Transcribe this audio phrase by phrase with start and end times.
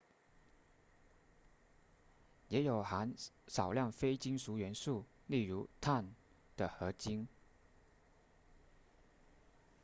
[2.49, 3.13] 也有含
[3.47, 6.15] 少量非金属元素例如碳
[6.57, 7.27] 的合金